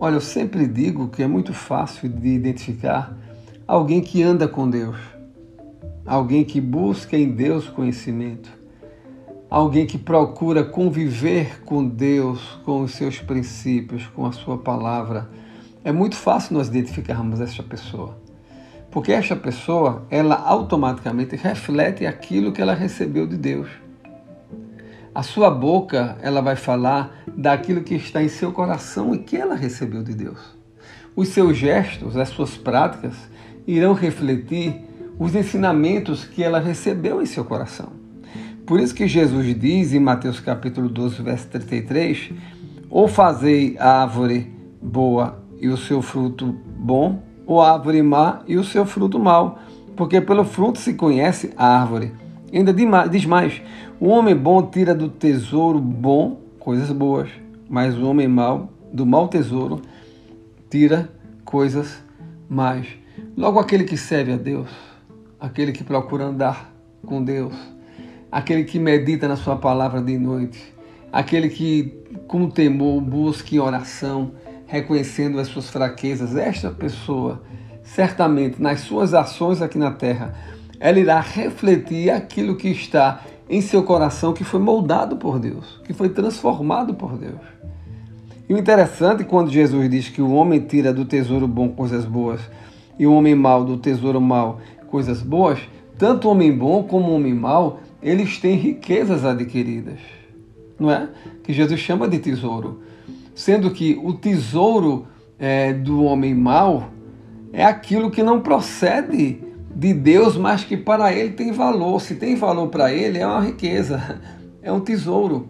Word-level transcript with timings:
Olha, 0.00 0.14
eu 0.14 0.20
sempre 0.20 0.68
digo 0.68 1.08
que 1.08 1.24
é 1.24 1.26
muito 1.26 1.52
fácil 1.52 2.08
de 2.08 2.28
identificar 2.28 3.18
alguém 3.66 4.00
que 4.00 4.22
anda 4.22 4.46
com 4.46 4.70
Deus, 4.70 4.96
alguém 6.06 6.44
que 6.44 6.60
busca 6.60 7.16
em 7.16 7.32
Deus 7.32 7.68
conhecimento, 7.68 8.48
alguém 9.50 9.88
que 9.88 9.98
procura 9.98 10.62
conviver 10.62 11.64
com 11.64 11.84
Deus, 11.84 12.60
com 12.64 12.82
os 12.82 12.92
seus 12.92 13.18
princípios, 13.18 14.06
com 14.06 14.24
a 14.24 14.30
sua 14.30 14.58
palavra. 14.58 15.28
É 15.82 15.90
muito 15.90 16.14
fácil 16.14 16.54
nós 16.54 16.68
identificarmos 16.68 17.40
essa 17.40 17.64
pessoa. 17.64 18.16
Porque 18.92 19.10
esta 19.10 19.34
pessoa, 19.34 20.06
ela 20.10 20.36
automaticamente 20.36 21.34
reflete 21.34 22.06
aquilo 22.06 22.52
que 22.52 22.62
ela 22.62 22.72
recebeu 22.72 23.26
de 23.26 23.36
Deus. 23.36 23.68
A 25.14 25.22
sua 25.22 25.50
boca, 25.50 26.16
ela 26.22 26.40
vai 26.40 26.56
falar 26.56 27.22
daquilo 27.36 27.82
que 27.82 27.94
está 27.94 28.22
em 28.22 28.28
seu 28.28 28.52
coração 28.52 29.14
e 29.14 29.18
que 29.18 29.36
ela 29.36 29.54
recebeu 29.54 30.02
de 30.02 30.14
Deus. 30.14 30.38
Os 31.16 31.28
seus 31.28 31.56
gestos, 31.56 32.16
as 32.16 32.28
suas 32.28 32.56
práticas, 32.56 33.14
irão 33.66 33.92
refletir 33.92 34.76
os 35.18 35.34
ensinamentos 35.34 36.24
que 36.24 36.44
ela 36.44 36.60
recebeu 36.60 37.20
em 37.20 37.26
seu 37.26 37.44
coração. 37.44 37.88
Por 38.64 38.78
isso 38.78 38.94
que 38.94 39.08
Jesus 39.08 39.58
diz 39.58 39.92
em 39.92 39.98
Mateus 39.98 40.40
capítulo 40.40 40.88
12, 40.88 41.22
verso 41.22 41.48
33, 41.48 42.30
ou 42.90 43.08
fazei 43.08 43.76
a 43.78 44.02
árvore 44.02 44.54
boa 44.80 45.42
e 45.60 45.68
o 45.68 45.76
seu 45.76 46.00
fruto 46.00 46.54
bom, 46.76 47.22
ou 47.46 47.60
a 47.60 47.72
árvore 47.72 48.02
má 48.02 48.42
e 48.46 48.56
o 48.56 48.62
seu 48.62 48.86
fruto 48.86 49.18
mau, 49.18 49.58
porque 49.96 50.20
pelo 50.20 50.44
fruto 50.44 50.78
se 50.78 50.94
conhece 50.94 51.50
a 51.56 51.80
árvore. 51.80 52.12
Ainda 52.52 52.72
diz 52.72 53.24
mais: 53.26 53.60
o 54.00 54.08
homem 54.08 54.34
bom 54.34 54.62
tira 54.62 54.94
do 54.94 55.08
tesouro 55.08 55.80
bom 55.80 56.40
coisas 56.58 56.90
boas, 56.90 57.28
mas 57.68 57.96
o 57.96 58.06
homem 58.08 58.28
mau, 58.28 58.70
do 58.92 59.04
mau 59.04 59.26
tesouro, 59.26 59.82
tira 60.70 61.10
coisas 61.44 62.02
más. 62.48 62.86
Logo, 63.36 63.58
aquele 63.58 63.84
que 63.84 63.96
serve 63.96 64.32
a 64.32 64.36
Deus, 64.36 64.68
aquele 65.40 65.72
que 65.72 65.82
procura 65.82 66.26
andar 66.26 66.72
com 67.04 67.22
Deus, 67.22 67.54
aquele 68.30 68.64
que 68.64 68.78
medita 68.78 69.26
na 69.26 69.36
Sua 69.36 69.56
palavra 69.56 70.00
de 70.00 70.16
noite, 70.16 70.74
aquele 71.12 71.48
que, 71.48 71.94
com 72.26 72.48
temor, 72.48 73.00
busca 73.00 73.54
em 73.54 73.58
oração, 73.58 74.32
reconhecendo 74.66 75.40
as 75.40 75.48
suas 75.48 75.70
fraquezas, 75.70 76.36
esta 76.36 76.70
pessoa, 76.70 77.42
certamente, 77.82 78.60
nas 78.60 78.80
suas 78.80 79.14
ações 79.14 79.62
aqui 79.62 79.78
na 79.78 79.90
terra, 79.90 80.34
ela 80.80 80.98
irá 80.98 81.20
refletir 81.20 82.10
aquilo 82.10 82.56
que 82.56 82.68
está 82.68 83.22
em 83.48 83.60
seu 83.60 83.82
coração, 83.82 84.32
que 84.32 84.44
foi 84.44 84.60
moldado 84.60 85.16
por 85.16 85.38
Deus, 85.38 85.80
que 85.84 85.92
foi 85.92 86.08
transformado 86.10 86.94
por 86.94 87.16
Deus. 87.16 87.40
E 88.48 88.54
o 88.54 88.58
interessante 88.58 89.24
quando 89.24 89.50
Jesus 89.50 89.90
diz 89.90 90.08
que 90.08 90.22
o 90.22 90.32
homem 90.32 90.60
tira 90.60 90.92
do 90.92 91.04
tesouro 91.04 91.46
bom 91.46 91.68
coisas 91.68 92.04
boas 92.04 92.40
e 92.98 93.06
o 93.06 93.12
homem 93.12 93.34
mau 93.34 93.64
do 93.64 93.76
tesouro 93.76 94.20
mau 94.20 94.60
coisas 94.90 95.22
boas, 95.22 95.58
tanto 95.98 96.28
o 96.28 96.30
homem 96.30 96.56
bom 96.56 96.82
como 96.82 97.10
o 97.10 97.14
homem 97.14 97.34
mau, 97.34 97.80
eles 98.02 98.38
têm 98.38 98.56
riquezas 98.56 99.24
adquiridas. 99.24 99.98
Não 100.78 100.90
é? 100.90 101.08
Que 101.42 101.52
Jesus 101.52 101.80
chama 101.80 102.08
de 102.08 102.18
tesouro. 102.18 102.80
Sendo 103.34 103.70
que 103.70 104.00
o 104.02 104.14
tesouro 104.14 105.06
é, 105.38 105.72
do 105.72 106.04
homem 106.04 106.34
mau 106.34 106.88
é 107.52 107.64
aquilo 107.64 108.10
que 108.10 108.22
não 108.22 108.40
procede 108.40 109.40
de 109.78 109.94
Deus, 109.94 110.36
mas 110.36 110.64
que 110.64 110.76
para 110.76 111.12
ele 111.12 111.30
tem 111.30 111.52
valor. 111.52 112.00
Se 112.00 112.16
tem 112.16 112.34
valor 112.34 112.66
para 112.66 112.92
ele, 112.92 113.18
é 113.18 113.26
uma 113.26 113.40
riqueza, 113.40 114.20
é 114.60 114.72
um 114.72 114.80
tesouro. 114.80 115.48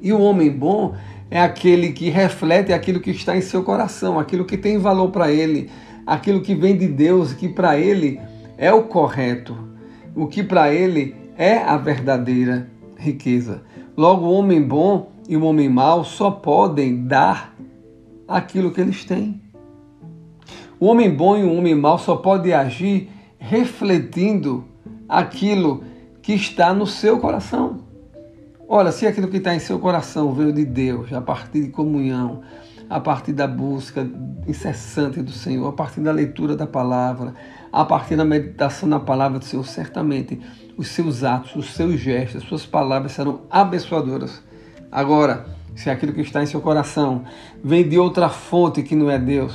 E 0.00 0.12
o 0.12 0.20
homem 0.20 0.48
bom 0.48 0.94
é 1.28 1.40
aquele 1.40 1.90
que 1.90 2.10
reflete 2.10 2.72
aquilo 2.72 3.00
que 3.00 3.10
está 3.10 3.36
em 3.36 3.40
seu 3.40 3.64
coração, 3.64 4.20
aquilo 4.20 4.44
que 4.44 4.56
tem 4.56 4.78
valor 4.78 5.10
para 5.10 5.32
ele, 5.32 5.68
aquilo 6.06 6.40
que 6.40 6.54
vem 6.54 6.78
de 6.78 6.86
Deus, 6.86 7.32
que 7.32 7.48
para 7.48 7.76
ele 7.76 8.20
é 8.56 8.72
o 8.72 8.84
correto, 8.84 9.56
o 10.14 10.28
que 10.28 10.44
para 10.44 10.72
ele 10.72 11.16
é 11.36 11.56
a 11.58 11.76
verdadeira 11.76 12.70
riqueza. 12.96 13.62
Logo, 13.96 14.26
o 14.26 14.32
homem 14.32 14.62
bom 14.62 15.10
e 15.28 15.36
o 15.36 15.42
homem 15.42 15.68
mau 15.68 16.04
só 16.04 16.30
podem 16.30 17.04
dar 17.04 17.52
aquilo 18.28 18.70
que 18.70 18.80
eles 18.80 19.04
têm. 19.04 19.40
O 20.80 20.86
homem 20.86 21.10
bom 21.10 21.36
e 21.36 21.42
o 21.42 21.52
homem 21.52 21.74
mau 21.74 21.98
só 21.98 22.16
pode 22.16 22.52
agir 22.52 23.10
refletindo 23.38 24.64
aquilo 25.08 25.82
que 26.22 26.32
está 26.32 26.72
no 26.72 26.86
seu 26.86 27.18
coração. 27.18 27.80
Olha, 28.68 28.92
se 28.92 29.06
aquilo 29.06 29.28
que 29.28 29.38
está 29.38 29.54
em 29.54 29.58
seu 29.58 29.78
coração 29.78 30.32
veio 30.32 30.52
de 30.52 30.64
Deus, 30.64 31.12
a 31.12 31.20
partir 31.20 31.62
de 31.62 31.68
comunhão, 31.70 32.42
a 32.88 33.00
partir 33.00 33.32
da 33.32 33.46
busca 33.46 34.08
incessante 34.46 35.20
do 35.20 35.32
Senhor, 35.32 35.66
a 35.68 35.72
partir 35.72 36.00
da 36.00 36.12
leitura 36.12 36.54
da 36.54 36.66
palavra, 36.66 37.34
a 37.72 37.84
partir 37.84 38.14
da 38.14 38.24
meditação 38.24 38.88
na 38.88 39.00
palavra 39.00 39.38
do 39.38 39.44
Senhor, 39.44 39.64
certamente 39.64 40.40
os 40.76 40.88
seus 40.88 41.24
atos, 41.24 41.56
os 41.56 41.74
seus 41.74 41.98
gestos, 41.98 42.42
as 42.42 42.48
suas 42.48 42.64
palavras 42.64 43.12
serão 43.12 43.40
abençoadoras. 43.50 44.42
Agora, 44.92 45.46
se 45.74 45.90
aquilo 45.90 46.12
que 46.12 46.20
está 46.20 46.42
em 46.42 46.46
seu 46.46 46.60
coração 46.60 47.24
vem 47.64 47.88
de 47.88 47.98
outra 47.98 48.28
fonte 48.28 48.82
que 48.82 48.94
não 48.94 49.10
é 49.10 49.18
Deus, 49.18 49.54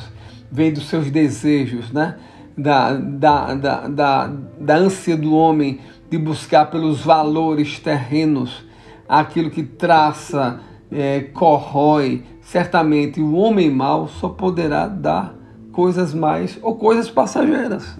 vem 0.53 0.71
dos 0.71 0.87
seus 0.87 1.09
desejos, 1.11 1.91
né? 1.91 2.15
da, 2.57 2.93
da, 2.93 3.53
da, 3.55 3.87
da, 3.87 4.33
da 4.59 4.75
ânsia 4.75 5.17
do 5.17 5.33
homem 5.35 5.79
de 6.09 6.17
buscar 6.17 6.67
pelos 6.67 7.01
valores 7.01 7.79
terrenos 7.79 8.63
aquilo 9.09 9.49
que 9.49 9.63
traça, 9.63 10.59
é, 10.91 11.21
corrói, 11.21 12.23
certamente 12.41 13.19
o 13.19 13.33
homem 13.33 13.69
mau 13.69 14.07
só 14.07 14.29
poderá 14.29 14.87
dar 14.87 15.35
coisas 15.71 16.13
mais 16.13 16.57
ou 16.61 16.75
coisas 16.75 17.09
passageiras, 17.09 17.97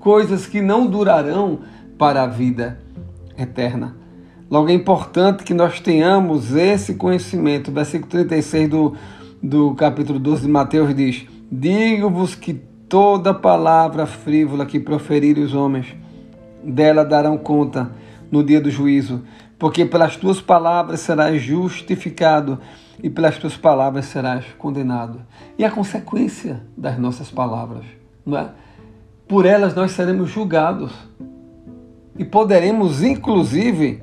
coisas 0.00 0.46
que 0.46 0.62
não 0.62 0.86
durarão 0.86 1.60
para 1.98 2.22
a 2.22 2.26
vida 2.26 2.80
eterna. 3.38 3.94
Logo 4.50 4.68
é 4.68 4.72
importante 4.72 5.44
que 5.44 5.54
nós 5.54 5.80
tenhamos 5.80 6.54
esse 6.54 6.94
conhecimento. 6.94 7.70
Versículo 7.70 8.10
36 8.10 8.68
do, 8.68 8.94
do 9.42 9.74
capítulo 9.74 10.18
12 10.18 10.42
de 10.42 10.48
Mateus 10.48 10.94
diz: 10.94 11.26
Digo-vos 11.54 12.34
que 12.34 12.54
toda 12.88 13.34
palavra 13.34 14.06
frívola 14.06 14.64
que 14.64 14.80
proferirem 14.80 15.44
os 15.44 15.52
homens, 15.52 15.94
dela 16.64 17.04
darão 17.04 17.36
conta 17.36 17.90
no 18.30 18.42
dia 18.42 18.58
do 18.58 18.70
juízo, 18.70 19.22
porque 19.58 19.84
pelas 19.84 20.16
tuas 20.16 20.40
palavras 20.40 21.00
serás 21.00 21.42
justificado 21.42 22.58
e 23.02 23.10
pelas 23.10 23.36
tuas 23.36 23.54
palavras 23.54 24.06
serás 24.06 24.46
condenado. 24.56 25.20
E 25.58 25.64
a 25.64 25.70
consequência 25.70 26.62
das 26.74 26.98
nossas 26.98 27.30
palavras, 27.30 27.84
não 28.24 28.38
é? 28.38 28.48
Por 29.28 29.44
elas 29.44 29.74
nós 29.74 29.90
seremos 29.90 30.30
julgados. 30.30 30.90
E 32.18 32.24
poderemos, 32.24 33.02
inclusive, 33.02 34.02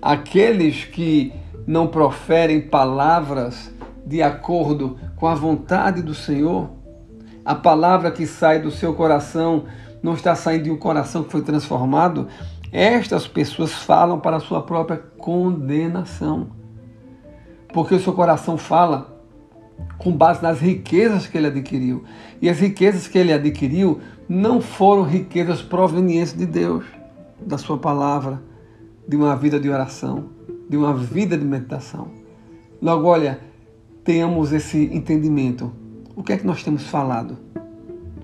aqueles 0.00 0.84
que 0.84 1.32
não 1.66 1.88
proferem 1.88 2.60
palavras 2.60 3.72
de 4.10 4.20
acordo 4.20 4.98
com 5.14 5.28
a 5.28 5.36
vontade 5.36 6.02
do 6.02 6.14
Senhor, 6.14 6.68
a 7.44 7.54
palavra 7.54 8.10
que 8.10 8.26
sai 8.26 8.58
do 8.58 8.68
seu 8.68 8.92
coração 8.92 9.66
não 10.02 10.14
está 10.14 10.34
saindo 10.34 10.64
de 10.64 10.70
um 10.72 10.76
coração 10.76 11.22
que 11.22 11.30
foi 11.30 11.42
transformado, 11.42 12.26
estas 12.72 13.28
pessoas 13.28 13.72
falam 13.72 14.18
para 14.18 14.38
a 14.38 14.40
sua 14.40 14.62
própria 14.62 14.96
condenação. 14.96 16.48
Porque 17.72 17.94
o 17.94 18.00
seu 18.00 18.12
coração 18.12 18.58
fala 18.58 19.16
com 19.96 20.10
base 20.10 20.42
nas 20.42 20.58
riquezas 20.58 21.28
que 21.28 21.38
ele 21.38 21.46
adquiriu. 21.46 22.02
E 22.42 22.50
as 22.50 22.58
riquezas 22.58 23.06
que 23.06 23.16
ele 23.16 23.32
adquiriu 23.32 24.00
não 24.28 24.60
foram 24.60 25.04
riquezas 25.04 25.62
provenientes 25.62 26.36
de 26.36 26.46
Deus, 26.46 26.84
da 27.40 27.56
sua 27.56 27.78
palavra, 27.78 28.42
de 29.06 29.16
uma 29.16 29.36
vida 29.36 29.60
de 29.60 29.70
oração, 29.70 30.30
de 30.68 30.76
uma 30.76 30.92
vida 30.92 31.38
de 31.38 31.44
meditação. 31.44 32.08
Logo, 32.82 33.06
olha, 33.06 33.49
tenhamos 34.10 34.52
esse 34.52 34.76
entendimento. 34.92 35.70
O 36.16 36.22
que 36.24 36.32
é 36.32 36.36
que 36.36 36.44
nós 36.44 36.64
temos 36.64 36.84
falado? 36.84 37.38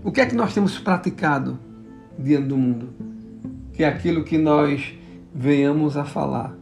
O 0.02 0.10
que 0.10 0.20
é 0.20 0.26
que 0.26 0.34
nós 0.34 0.52
temos 0.52 0.80
praticado 0.80 1.60
diante 2.18 2.48
do 2.48 2.56
mundo? 2.56 2.88
Que 3.72 3.84
é 3.84 3.86
aquilo 3.86 4.24
que 4.24 4.36
nós 4.36 4.98
venhamos 5.32 5.96
a 5.96 6.04
falar 6.04 6.56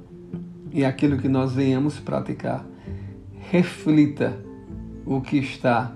e 0.70 0.84
aquilo 0.84 1.16
que 1.16 1.26
nós 1.26 1.54
venhamos 1.54 1.98
praticar 1.98 2.66
reflita 3.50 4.38
o 5.06 5.22
que 5.22 5.38
está 5.38 5.92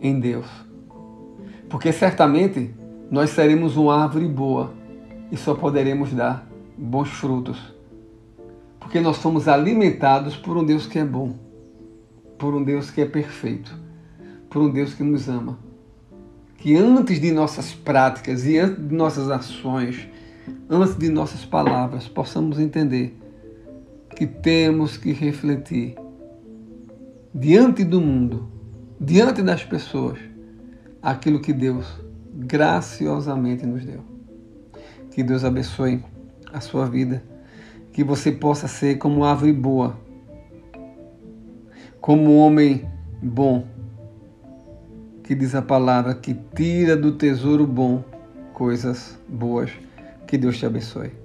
em 0.00 0.18
Deus. 0.18 0.46
Porque 1.68 1.92
certamente 1.92 2.74
nós 3.10 3.28
seremos 3.28 3.76
uma 3.76 4.02
árvore 4.02 4.28
boa 4.28 4.72
e 5.30 5.36
só 5.36 5.54
poderemos 5.54 6.14
dar 6.14 6.48
bons 6.78 7.10
frutos. 7.10 7.58
Porque 8.80 8.98
nós 8.98 9.18
somos 9.18 9.46
alimentados 9.46 10.38
por 10.38 10.56
um 10.56 10.64
Deus 10.64 10.86
que 10.86 10.98
é 10.98 11.04
bom 11.04 11.51
por 12.42 12.56
um 12.56 12.64
Deus 12.64 12.90
que 12.90 13.00
é 13.00 13.06
perfeito, 13.06 13.72
por 14.50 14.60
um 14.60 14.68
Deus 14.68 14.94
que 14.94 15.04
nos 15.04 15.28
ama. 15.28 15.56
Que 16.58 16.76
antes 16.76 17.20
de 17.20 17.30
nossas 17.30 17.72
práticas 17.72 18.44
e 18.44 18.58
antes 18.58 18.88
de 18.88 18.92
nossas 18.92 19.30
ações, 19.30 20.08
antes 20.68 20.96
de 20.98 21.08
nossas 21.08 21.44
palavras, 21.44 22.08
possamos 22.08 22.58
entender 22.58 23.16
que 24.16 24.26
temos 24.26 24.96
que 24.96 25.12
refletir 25.12 25.94
diante 27.32 27.84
do 27.84 28.00
mundo, 28.00 28.48
diante 29.00 29.40
das 29.40 29.62
pessoas, 29.62 30.18
aquilo 31.00 31.40
que 31.40 31.52
Deus 31.52 31.86
graciosamente 32.34 33.64
nos 33.64 33.84
deu. 33.84 34.00
Que 35.12 35.22
Deus 35.22 35.44
abençoe 35.44 36.04
a 36.52 36.60
sua 36.60 36.86
vida, 36.86 37.22
que 37.92 38.02
você 38.02 38.32
possa 38.32 38.66
ser 38.66 38.98
como 38.98 39.24
árvore 39.24 39.52
boa, 39.52 39.96
como 42.02 42.36
homem 42.36 42.84
bom, 43.22 43.64
que 45.22 45.36
diz 45.36 45.54
a 45.54 45.62
palavra 45.62 46.14
que 46.16 46.34
tira 46.34 46.96
do 46.96 47.12
tesouro 47.12 47.64
bom 47.64 48.02
coisas 48.52 49.16
boas. 49.28 49.70
Que 50.26 50.36
Deus 50.36 50.58
te 50.58 50.66
abençoe. 50.66 51.21